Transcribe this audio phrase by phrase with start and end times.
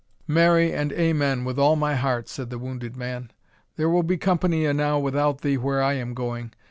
[0.27, 3.29] "Marry, and amen, with all my heart," said the wounded man,
[3.75, 6.53] "there will be company enow without thee where I am going.